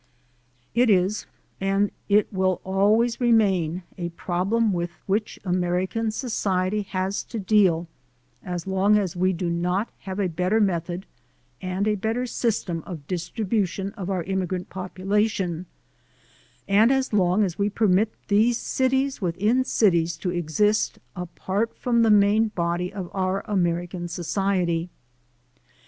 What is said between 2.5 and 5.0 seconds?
always remain a problem with